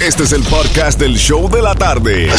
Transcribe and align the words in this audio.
Este 0.00 0.22
es 0.22 0.32
el 0.32 0.44
podcast 0.44 1.00
del 1.00 1.16
show 1.16 1.50
de 1.50 1.60
la 1.60 1.74
tarde. 1.74 2.30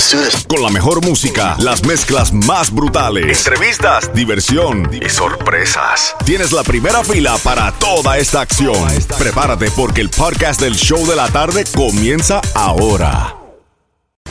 Con 0.48 0.64
la 0.64 0.70
mejor 0.70 1.06
música, 1.06 1.58
las 1.60 1.86
mezclas 1.86 2.32
más 2.32 2.74
brutales, 2.74 3.46
entrevistas, 3.46 4.14
diversión 4.14 4.90
y 4.94 5.10
sorpresas. 5.10 6.16
Tienes 6.26 6.54
la 6.54 6.64
primera 6.64 7.04
fila 7.04 7.38
para 7.44 7.74
toda 7.74 8.18
esta 8.18 8.40
acción. 8.40 8.88
Prepárate 9.18 9.70
porque 9.72 10.00
el 10.00 10.10
podcast 10.10 10.62
del 10.62 10.76
show 10.76 11.06
de 11.06 11.18
la 11.18 11.28
tarde 11.28 11.66
comienza 11.76 12.40
ahora. 12.56 13.36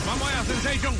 Vamos 0.07 0.31
a 0.33 0.43
Sensation. 0.45 0.95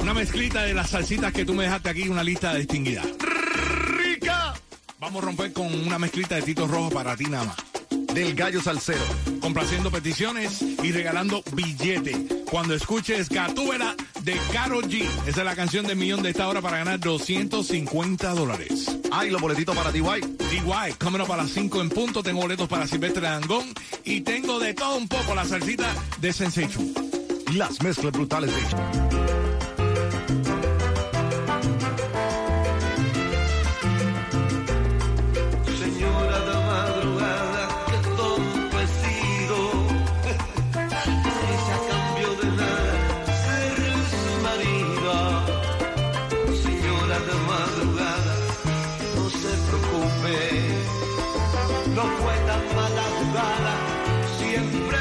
Una 0.00 0.14
mezclita 0.14 0.62
de 0.62 0.74
las 0.74 0.90
salsitas 0.90 1.32
que 1.32 1.44
tú 1.44 1.54
me 1.54 1.62
dejaste 1.62 1.90
aquí, 1.90 2.08
una 2.08 2.24
lista 2.24 2.56
distinguida. 2.56 3.02
¡Rica! 3.20 4.54
Vamos 4.98 5.22
a 5.22 5.26
romper 5.26 5.52
con 5.52 5.72
una 5.72 5.96
mezclita 6.00 6.34
de 6.34 6.42
Tito 6.42 6.66
Rojo 6.66 6.90
para 6.90 7.16
ti 7.16 7.26
nada 7.26 7.44
más. 7.44 7.71
Del 8.14 8.34
gallo 8.34 8.60
salsero. 8.60 9.04
Complaciendo 9.40 9.90
peticiones 9.90 10.62
y 10.62 10.92
regalando 10.92 11.42
billete. 11.52 12.44
Cuando 12.50 12.74
escuches 12.74 13.28
Gatúbela 13.28 13.94
de 14.22 14.36
Caro 14.52 14.80
G. 14.82 15.02
Esa 15.26 15.40
es 15.40 15.44
la 15.44 15.56
canción 15.56 15.86
del 15.86 15.96
millón 15.96 16.22
de 16.22 16.30
esta 16.30 16.48
hora 16.48 16.60
para 16.60 16.78
ganar 16.78 17.00
250 17.00 18.34
dólares. 18.34 18.98
Ay, 19.10 19.30
los 19.30 19.40
boletitos 19.40 19.76
para. 19.76 19.92
DY, 19.92 20.94
coming 20.98 21.20
up 21.20 21.32
a 21.32 21.36
las 21.36 21.50
5 21.50 21.80
en 21.80 21.88
punto. 21.90 22.22
Tengo 22.22 22.40
boletos 22.40 22.68
para 22.68 22.86
Silvestre 22.86 23.22
Dangón. 23.22 23.72
Y 24.04 24.22
tengo 24.22 24.58
de 24.58 24.74
todo 24.74 24.96
un 24.96 25.08
poco 25.08 25.34
la 25.34 25.44
salsita 25.44 25.92
de 26.20 26.32
Sensation. 26.32 26.92
Las 27.54 27.82
mezclas 27.82 28.12
brutales 28.12 28.50
de 28.50 29.61
No 51.94 52.02
fue 52.02 52.34
tan 52.46 52.64
mala 52.74 53.02
jugada, 53.18 53.74
siempre 54.38 54.91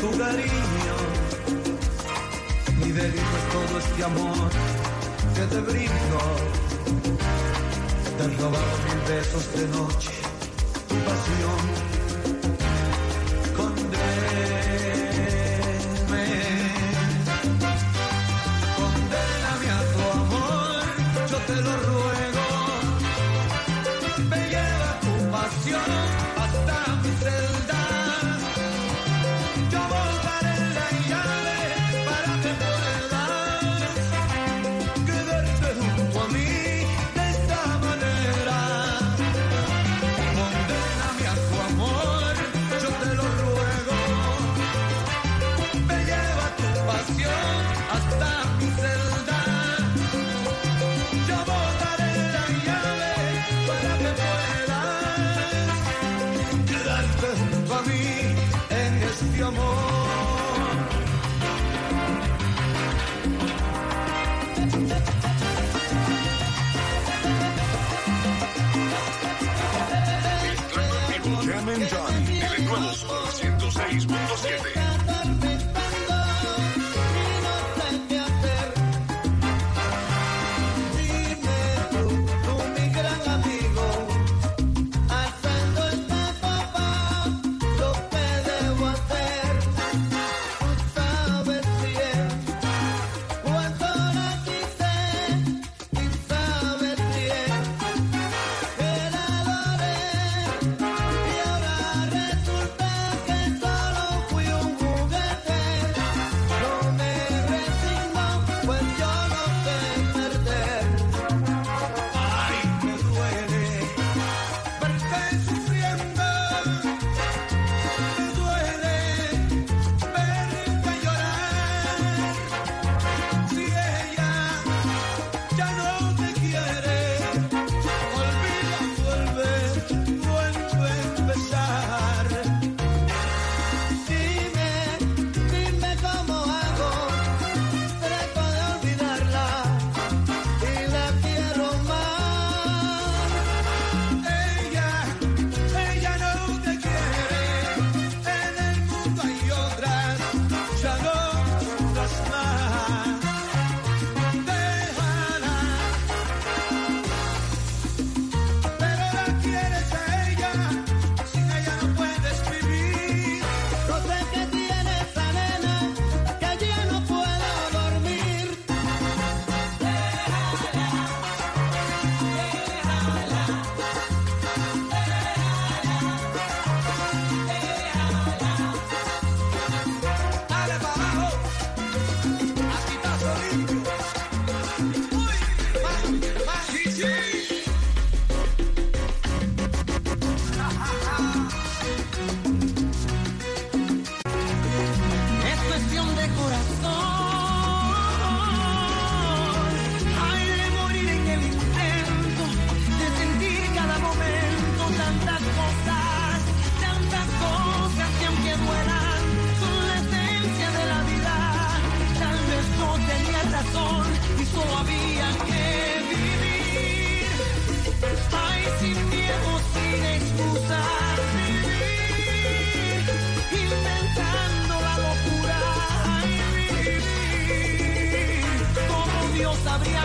tu 0.00 0.10
cariño. 0.18 0.96
Mi 2.78 2.90
delito 2.90 3.34
es 3.40 3.46
todo 3.52 3.78
este 3.78 4.04
amor 4.04 4.50
que 5.34 5.42
te 5.42 5.60
brindo. 5.60 6.18
Te 8.16 8.24
robado 8.38 8.74
mil 8.86 9.00
besos 9.08 9.52
de 9.54 9.68
noche, 9.68 10.10
tu 10.88 10.94
pasión. 11.06 11.79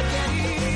quería. 0.03 0.74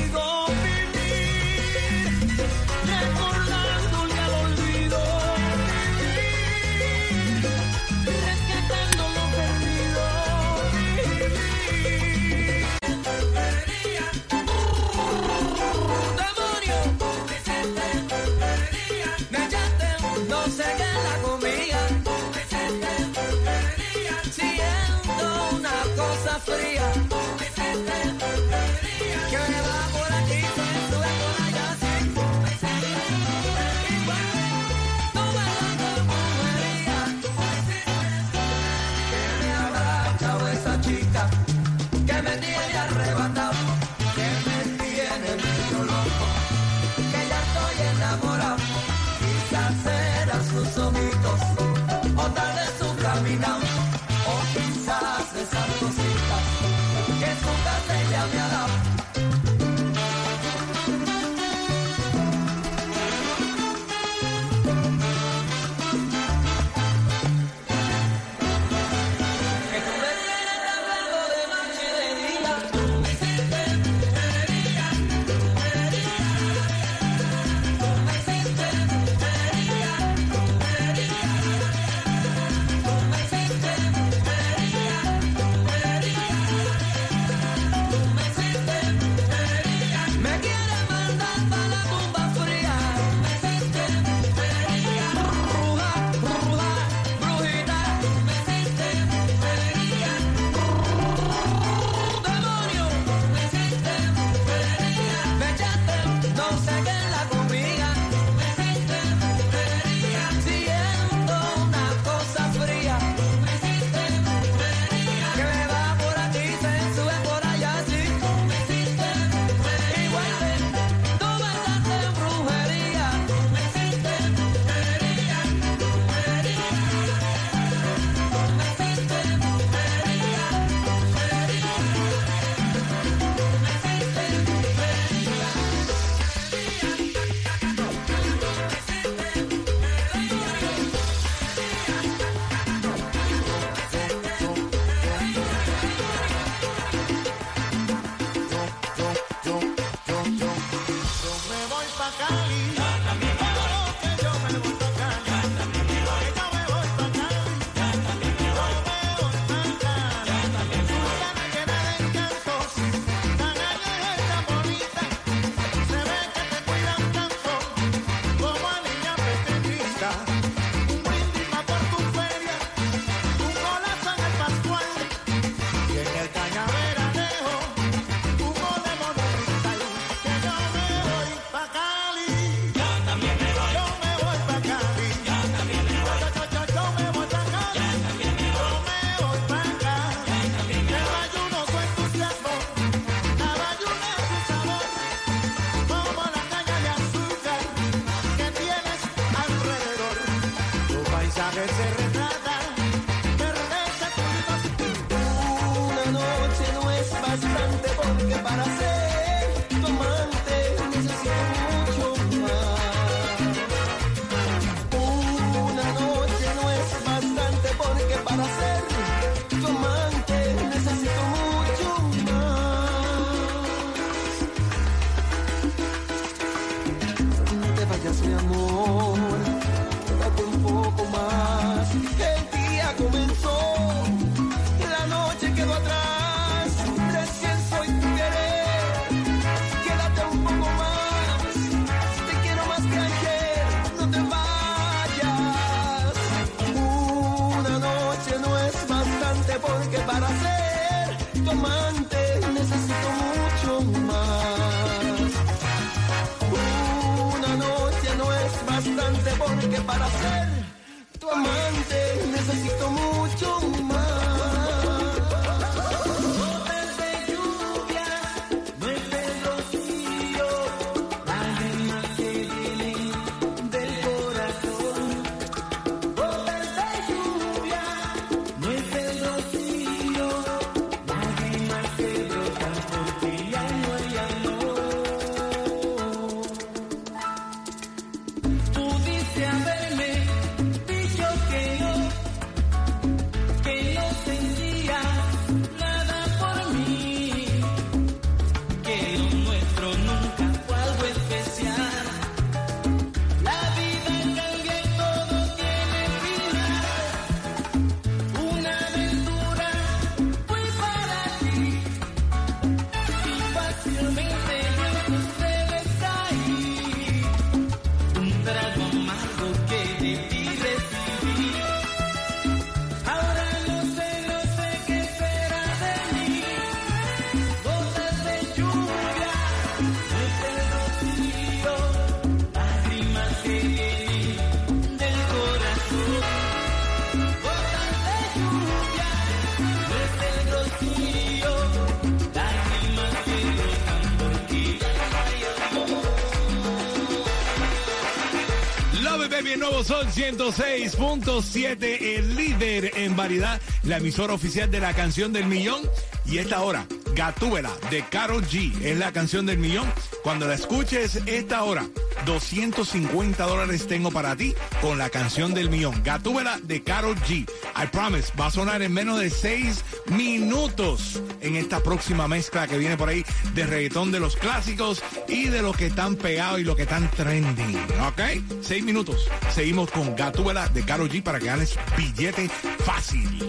Cali 349.50 349.52
en 349.52 349.60
Nuevo 349.60 349.84
Sol 349.84 350.06
106.7, 350.06 352.18
el 352.18 352.36
líder 352.36 352.92
en 352.96 353.16
variedad, 353.16 353.60
la 353.84 353.96
emisora 353.96 354.34
oficial 354.34 354.70
de 354.70 354.80
la 354.80 354.94
canción 354.94 355.32
del 355.32 355.46
millón. 355.46 355.82
Y 356.26 356.38
esta 356.38 356.62
hora, 356.62 356.86
Gatúbela 357.14 357.72
de 357.90 358.04
Carol 358.04 358.44
G, 358.44 358.80
es 358.82 358.98
la 358.98 359.12
canción 359.12 359.46
del 359.46 359.58
millón. 359.58 359.90
Cuando 360.22 360.46
la 360.46 360.54
escuches 360.54 361.20
esta 361.26 361.64
hora, 361.64 361.86
250 362.30 363.44
dólares 363.44 363.88
tengo 363.88 364.12
para 364.12 364.36
ti 364.36 364.54
con 364.80 364.98
la 364.98 365.10
canción 365.10 365.52
del 365.52 365.68
millón. 365.68 366.00
Gatúbela 366.04 366.60
de 366.62 366.80
Carol 366.84 367.16
G. 367.16 367.40
I 367.40 367.86
promise, 367.90 368.32
va 368.38 368.46
a 368.46 368.50
sonar 368.52 368.82
en 368.82 368.92
menos 368.92 369.18
de 369.18 369.30
6 369.30 369.84
minutos 370.12 371.20
en 371.40 371.56
esta 371.56 371.82
próxima 371.82 372.28
mezcla 372.28 372.68
que 372.68 372.78
viene 372.78 372.96
por 372.96 373.08
ahí 373.08 373.24
de 373.54 373.66
reggaetón 373.66 374.12
de 374.12 374.20
los 374.20 374.36
clásicos 374.36 375.02
y 375.26 375.48
de 375.48 375.60
los 375.60 375.76
que 375.76 375.86
están 375.86 376.14
pegados 376.14 376.60
y 376.60 376.64
los 376.64 376.76
que 376.76 376.82
están 376.82 377.10
trending. 377.10 377.76
¿Ok? 378.06 378.20
6 378.62 378.84
minutos. 378.84 379.28
Seguimos 379.52 379.90
con 379.90 380.14
Gatúbela 380.14 380.68
de 380.68 380.84
Carol 380.84 381.10
G 381.10 381.24
para 381.24 381.40
que 381.40 381.46
ganes 381.46 381.76
billete 381.96 382.48
fácil. 382.84 383.40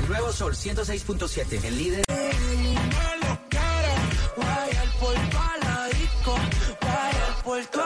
El 0.00 0.08
nuevo 0.08 0.32
Sol 0.32 0.54
106.7, 0.54 1.64
el 1.64 1.78
líder. 1.78 2.25
puerto 7.46 7.85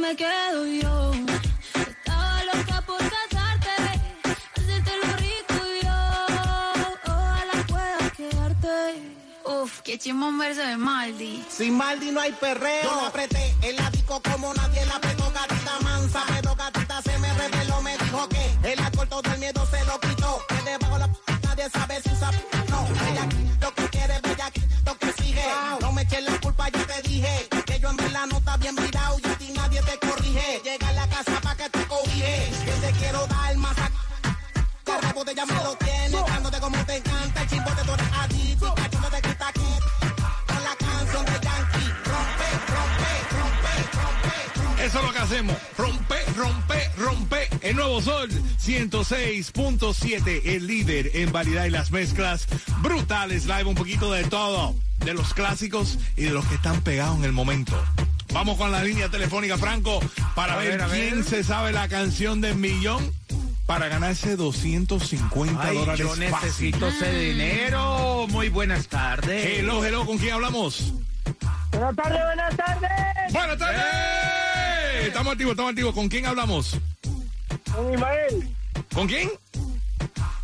me 0.00 0.16
quedo 0.16 0.66
yo. 0.66 1.12
Estaba 1.74 2.44
loca 2.44 2.82
por 2.86 2.98
casarte, 2.98 3.70
hacerte 4.56 4.92
lo 5.02 5.16
rico 5.16 5.58
yo. 5.82 7.12
Ojalá 7.12 7.66
pueda 7.68 8.10
quedarte. 8.16 9.02
Uf, 9.44 9.80
qué 9.82 9.98
chimbo 9.98 10.28
un 10.28 10.38
verso 10.38 10.62
de 10.62 10.76
Maldi. 10.76 11.44
Sin 11.50 11.76
Maldi 11.76 12.10
no 12.12 12.20
hay 12.20 12.32
perreo. 12.32 12.82
Yo 12.84 12.96
la 12.96 13.08
apreté 13.08 13.54
el 13.62 13.78
ático 13.78 14.22
como 14.22 14.54
nadie 14.54 14.86
la 14.86 14.96
apretó. 14.96 15.30
Gatita 15.32 15.80
mansa, 15.82 16.24
pero 16.28 16.56
gatita 16.56 17.02
se 17.02 17.18
me 17.18 17.32
reveló. 17.34 17.82
Me 17.82 17.98
dijo 17.98 18.28
que 18.28 18.72
el 18.72 18.80
acortó 18.80 19.22
del 19.22 19.38
miedo 19.38 19.66
se 19.66 19.84
lo 19.84 20.00
quitó. 20.00 20.42
Que 20.48 20.70
debajo 20.70 20.98
la 20.98 21.08
p 21.08 21.32
nadie 21.42 21.68
sabe 21.70 22.00
si 22.02 22.10
usa 22.10 22.30
no. 22.70 22.86
Ella, 23.10 23.28
lo 23.60 23.74
que 23.74 23.89
quiero 33.10 33.26
dar 33.26 33.56
más 33.56 33.76
a 33.78 33.90
que 34.84 35.00
rebote 35.06 35.34
ya 35.34 35.46
me 35.46 35.54
lo 35.54 35.74
tienes, 35.76 36.26
dándote 36.26 36.60
como 36.60 36.84
te 36.84 36.96
encanta, 36.96 37.42
el 37.42 37.48
chimbote 37.48 37.82
tú 37.84 37.92
eres 37.92 38.12
adicto, 38.12 38.74
cachondo 38.74 39.08
te 39.08 39.22
quita 39.22 39.48
aquí. 39.48 39.60
Con 40.46 40.62
la 40.64 40.76
canción 40.76 41.24
de 41.24 41.32
Yankee, 41.32 41.92
rompe, 42.04 42.44
rompe, 42.68 43.08
rompe, 43.36 43.72
rompe. 44.62 44.84
Eso 44.84 44.98
es 44.98 45.04
lo 45.04 45.12
que 45.12 45.18
hacemos. 45.18 45.56
Rompe, 45.76 46.24
rompe, 46.36 46.90
rompe. 46.96 47.48
El 47.62 47.76
nuevo 47.76 48.00
sol 48.00 48.30
106.7, 48.30 50.42
el 50.44 50.66
líder 50.66 51.10
en 51.14 51.30
variedad 51.32 51.64
y 51.64 51.70
las 51.70 51.90
mezclas 51.90 52.46
brutales. 52.80 53.46
Live 53.46 53.64
un 53.64 53.74
poquito 53.74 54.12
de 54.12 54.24
todo. 54.24 54.74
De 55.04 55.14
los 55.14 55.34
clásicos 55.34 55.98
y 56.16 56.24
de 56.24 56.30
los 56.30 56.44
que 56.46 56.56
están 56.56 56.82
pegados 56.82 57.16
en 57.18 57.24
el 57.24 57.32
momento. 57.32 57.74
Vamos 58.32 58.56
con 58.56 58.70
la 58.70 58.82
línea 58.82 59.08
telefónica, 59.08 59.58
Franco, 59.58 60.00
para 60.34 60.54
A 60.54 60.56
ver, 60.58 60.70
ver, 60.72 60.82
a 60.82 60.86
ver. 60.86 61.08
quién 61.10 61.24
se 61.24 61.42
sabe 61.44 61.72
la 61.72 61.88
canción 61.88 62.40
del 62.40 62.54
millón 62.56 63.12
para 63.66 63.88
ganarse 63.88 64.36
250 64.36 65.60
Ay, 65.62 65.76
dólares. 65.76 65.98
yo 65.98 66.16
necesito 66.16 66.88
ese 66.88 67.10
dinero. 67.12 68.26
Muy 68.28 68.48
buenas 68.48 68.86
tardes. 68.88 69.58
Hello, 69.58 69.84
hello, 69.84 70.06
¿con 70.06 70.18
quién 70.18 70.34
hablamos? 70.34 70.92
Buenas 71.72 71.96
tardes, 71.96 72.20
buenas 72.24 72.56
tardes. 72.56 73.32
Buenas 73.32 73.58
tardes. 73.58 73.80
¡Eh! 73.82 75.06
Estamos 75.06 75.32
activos, 75.32 75.52
estamos 75.52 75.70
activos. 75.70 75.94
¿Con 75.94 76.08
quién 76.08 76.26
hablamos? 76.26 76.76
Con 77.74 77.92
Ismael, 77.94 78.56
¿Con 78.94 79.06
quién? 79.08 79.30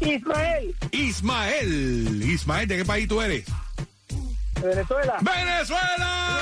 Ismael, 0.01 0.75
Ismael. 0.93 2.23
Ismael, 2.23 2.69
¿de 2.69 2.77
qué 2.79 2.85
país 2.85 3.09
tú 3.09 3.21
eres? 3.23 3.45
de 4.61 4.69
Venezuela. 4.69 5.17
¡Venezuela! 5.21 6.39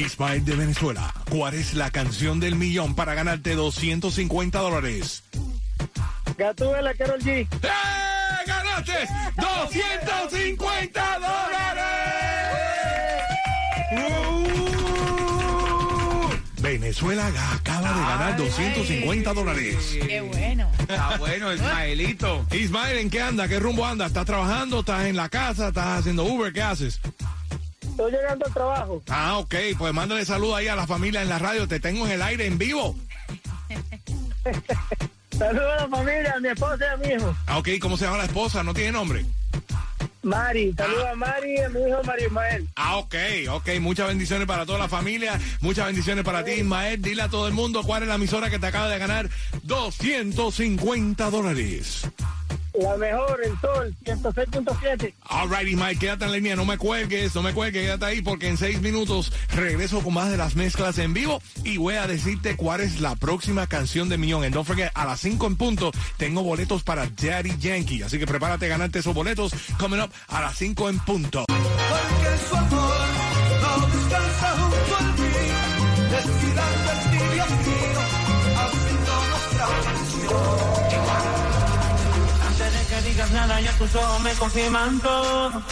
Ismael 0.00 0.44
de 0.46 0.56
Venezuela, 0.56 1.12
¿cuál 1.30 1.52
es 1.52 1.74
la 1.74 1.90
canción 1.90 2.40
del 2.40 2.56
millón 2.56 2.94
para 2.94 3.12
ganarte 3.14 3.54
250 3.54 4.58
dólares? 4.58 5.22
Gatúbela, 6.38 6.94
Carol 6.94 7.20
G. 7.20 7.42
¡Eh! 7.42 7.46
¡Ganaste 8.46 9.06
250 9.36 11.18
dólares! 11.18 11.84
Uh, 13.92 14.46
Venezuela 16.62 17.26
acaba 17.52 17.92
de 17.92 18.00
ganar 18.00 18.36
250 18.38 19.34
dólares. 19.34 19.98
Qué 20.06 20.22
bueno. 20.22 20.70
Está 20.78 21.18
bueno, 21.18 21.52
Ismaelito. 21.52 22.46
Ismael, 22.52 22.96
¿en 22.98 23.10
qué 23.10 23.20
anda? 23.20 23.46
¿Qué 23.48 23.58
rumbo 23.58 23.84
anda? 23.84 24.06
¿Estás 24.06 24.24
trabajando? 24.24 24.80
¿Estás 24.80 25.04
en 25.04 25.16
la 25.16 25.28
casa? 25.28 25.68
¿Estás 25.68 25.98
haciendo 26.00 26.24
Uber? 26.24 26.54
¿Qué 26.54 26.62
haces? 26.62 26.98
Estoy 28.00 28.12
llegando 28.12 28.46
al 28.46 28.54
trabajo. 28.54 29.02
Ah, 29.10 29.36
ok, 29.36 29.54
pues 29.76 29.92
mándale 29.92 30.24
salud 30.24 30.54
ahí 30.54 30.68
a 30.68 30.74
la 30.74 30.86
familia 30.86 31.20
en 31.20 31.28
la 31.28 31.38
radio. 31.38 31.68
Te 31.68 31.80
tengo 31.80 32.06
en 32.06 32.12
el 32.12 32.22
aire 32.22 32.46
en 32.46 32.56
vivo. 32.56 32.96
Saludos 35.38 35.72
a 35.78 35.82
la 35.82 35.88
familia, 35.88 36.32
a 36.34 36.40
mi 36.40 36.48
esposa 36.48 36.78
y 36.80 36.88
a 36.88 36.96
mi 36.96 37.14
hijo. 37.14 37.36
Ah, 37.46 37.58
ok, 37.58 37.68
¿cómo 37.78 37.98
se 37.98 38.06
llama 38.06 38.16
la 38.16 38.24
esposa? 38.24 38.62
¿No 38.62 38.72
tiene 38.72 38.92
nombre? 38.92 39.26
Mari, 40.22 40.72
saludos 40.72 41.06
a 41.12 41.14
Mari 41.14 41.54
y 41.54 41.60
a 41.60 41.68
mi 41.68 41.80
hijo 41.80 42.02
Mario 42.04 42.26
Ismael. 42.28 42.68
Ah, 42.76 42.96
ok, 42.96 43.14
ok. 43.50 43.68
Muchas 43.80 44.08
bendiciones 44.08 44.46
para 44.46 44.64
toda 44.64 44.78
la 44.78 44.88
familia. 44.88 45.38
Muchas 45.60 45.84
bendiciones 45.84 46.24
para 46.24 46.42
ti, 46.42 46.52
Ismael. 46.52 47.02
Dile 47.02 47.20
a 47.20 47.28
todo 47.28 47.48
el 47.48 47.52
mundo 47.52 47.82
cuál 47.82 48.04
es 48.04 48.08
la 48.08 48.14
emisora 48.14 48.48
que 48.48 48.58
te 48.58 48.66
acaba 48.66 48.88
de 48.88 48.98
ganar 48.98 49.28
250 49.64 51.30
dólares. 51.30 52.08
La 52.80 52.96
mejor, 52.96 53.40
el 53.44 53.60
sol, 53.60 53.94
106.7. 54.04 55.14
All 55.28 55.50
right, 55.50 55.68
Ismael, 55.68 55.98
quédate 55.98 56.24
en 56.24 56.30
la 56.30 56.36
línea. 56.36 56.56
No 56.56 56.64
me 56.64 56.78
cuelgues, 56.78 57.34
no 57.34 57.42
me 57.42 57.52
cuelgues, 57.52 57.82
quédate 57.82 58.04
ahí 58.06 58.22
porque 58.22 58.48
en 58.48 58.56
seis 58.56 58.80
minutos 58.80 59.32
regreso 59.54 60.00
con 60.00 60.14
más 60.14 60.30
de 60.30 60.38
las 60.38 60.56
mezclas 60.56 60.96
en 60.98 61.12
vivo 61.12 61.42
y 61.62 61.76
voy 61.76 61.96
a 61.96 62.06
decirte 62.06 62.56
cuál 62.56 62.80
es 62.80 63.00
la 63.00 63.16
próxima 63.16 63.66
canción 63.66 64.08
de 64.08 64.16
Millón. 64.16 64.44
And 64.44 64.54
don't 64.54 64.66
forget, 64.66 64.90
a 64.94 65.04
las 65.04 65.20
5 65.20 65.46
en 65.46 65.56
punto 65.56 65.90
tengo 66.16 66.42
boletos 66.42 66.82
para 66.82 67.06
Daddy 67.06 67.56
Yankee. 67.58 68.02
Así 68.02 68.18
que 68.18 68.26
prepárate 68.26 68.66
a 68.66 68.68
ganarte 68.68 69.00
esos 69.00 69.14
boletos 69.14 69.52
coming 69.78 70.00
up 70.00 70.10
a 70.28 70.40
las 70.40 70.56
5 70.56 70.88
en 70.88 70.98
punto. 71.00 71.44
Porque 71.46 72.38
su 72.48 72.56
amor 72.56 72.96
no 73.60 73.86
descansa 73.86 74.56
junto 74.58 75.09
ya 83.48 83.72
tus 83.78 83.94
ojos 83.94 84.20
me 84.20 84.32
confirman 84.34 85.00
todo. 85.00 85.62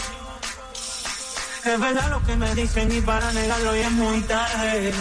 Es 1.65 1.79
verdad 1.79 2.09
lo 2.09 2.23
que 2.25 2.35
me 2.35 2.55
dicen 2.55 2.91
y 2.91 3.01
para 3.01 3.31
negarlo 3.33 3.75
ya 3.75 3.87
es 3.87 3.91
muy 3.91 4.21
tarde. 4.21 4.93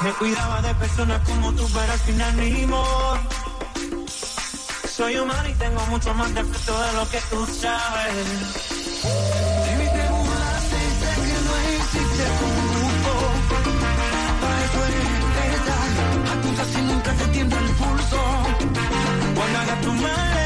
Me 0.00 0.12
cuidaba 0.12 0.62
de 0.62 0.74
personas 0.74 1.20
como 1.28 1.52
tú, 1.52 1.68
pero 1.72 1.92
al 1.92 1.98
final 1.98 2.36
ni. 2.36 2.66
Soy 4.96 5.16
humano 5.16 5.48
y 5.48 5.54
tengo 5.54 5.84
mucho 5.86 6.14
más 6.14 6.34
defecto 6.34 6.80
de 6.80 6.92
lo 6.92 7.10
que 7.10 7.20
tú 7.30 7.46
sabes. 7.46 8.26
Baby, 9.02 9.88
te 9.96 10.08
burlaste 10.08 10.78
sé 11.00 11.10
que 11.22 11.38
no 11.46 11.54
existe 11.76 12.24
tu 12.38 12.48
grupo. 12.70 13.12
Para 14.40 14.64
eso 14.64 14.78
eres 14.86 15.12
apunta 16.32 16.64
si 16.64 16.80
nunca 16.82 17.12
te 17.12 17.24
tiembla 17.28 17.58
el 17.58 17.70
pulso. 17.80 18.20
Cuando 19.34 19.58
hagas 19.58 19.80
tu 19.80 19.92
maleta, 19.92 20.41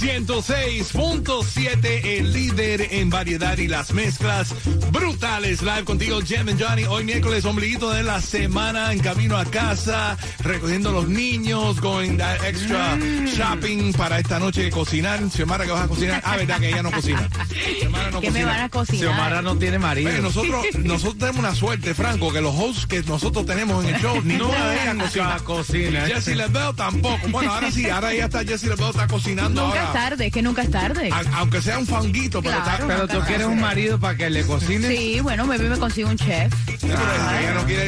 106.7, 0.00 2.04
el 2.04 2.32
líder 2.32 2.86
en 2.92 3.10
variedad 3.10 3.58
y 3.58 3.66
las 3.66 3.92
mezclas 3.92 4.54
brutales. 4.92 5.60
Live 5.60 5.82
contigo, 5.84 6.20
Jem 6.20 6.50
and 6.50 6.62
Johnny. 6.62 6.84
Hoy 6.84 7.02
miércoles, 7.02 7.44
ombliguito 7.44 7.90
de 7.90 8.04
la 8.04 8.20
semana, 8.20 8.92
en 8.92 9.00
camino 9.00 9.36
a 9.36 9.44
casa, 9.44 10.16
recogiendo 10.38 10.92
los 10.92 11.08
niños, 11.08 11.80
going 11.80 12.16
that 12.16 12.44
extra 12.44 12.96
shopping 13.26 13.92
para 13.92 14.20
esta 14.20 14.38
noche 14.38 14.62
de 14.62 14.70
cocinar. 14.70 15.18
Xiomara, 15.30 15.64
que 15.64 15.72
vas 15.72 15.86
a 15.86 15.88
cocinar? 15.88 16.22
Ah, 16.24 16.36
verdad 16.36 16.60
que 16.60 16.68
ella 16.68 16.84
no 16.84 16.92
cocina. 16.92 17.28
Xiomara 17.80 18.12
no 18.12 18.20
¿Qué 18.20 18.30
me 18.30 18.44
van 18.44 18.60
a 18.60 18.68
cocinar? 18.68 19.00
Xiomara 19.00 19.42
no 19.42 19.58
tiene 19.58 19.80
marido. 19.80 20.10
Oye, 20.10 20.20
nosotros, 20.20 20.64
nosotros 20.78 21.18
tenemos 21.18 21.40
una 21.40 21.56
suerte, 21.56 21.92
Franco, 21.94 22.32
que 22.32 22.40
los 22.40 22.54
hosts 22.56 22.86
que 22.86 23.02
nosotros 23.02 23.44
tenemos 23.46 23.84
en 23.84 23.96
el 23.96 24.00
show, 24.00 24.22
ninguna 24.22 24.68
de 24.68 24.82
ellas 24.82 24.96
cocina. 24.96 25.38
Cocina. 25.44 26.06
Jessie 26.06 26.36
LeBell 26.36 26.76
tampoco. 26.76 27.26
Bueno, 27.30 27.52
ahora 27.52 27.72
sí, 27.72 27.90
ahora 27.90 28.14
ya 28.14 28.26
está 28.26 28.44
Jessie 28.44 28.68
LeBell 28.68 28.90
está 28.90 29.08
cocinando 29.08 29.66
Nunca 29.66 29.87
es 29.88 29.92
tarde, 29.94 30.26
es 30.26 30.32
que 30.32 30.42
nunca 30.42 30.62
es 30.62 30.70
tarde. 30.70 31.10
A- 31.12 31.38
aunque 31.38 31.60
sea 31.62 31.78
un 31.78 31.86
fanguito, 31.86 32.42
pero 32.42 32.62
Claro. 32.62 32.86
Pero 32.88 33.08
tú 33.08 33.20
quieres 33.26 33.46
un 33.46 33.60
marido 33.60 33.98
para 33.98 34.16
que 34.16 34.30
le 34.30 34.44
cocine. 34.46 34.88
Sí, 34.88 35.20
bueno, 35.20 35.46
maybe 35.46 35.68
me 35.68 35.78
consigo 35.78 36.08
un 36.08 36.16
chef. 36.16 36.52
Pero 36.80 36.94
ella 37.40 37.54
no 37.54 37.64
quiere 37.64 37.84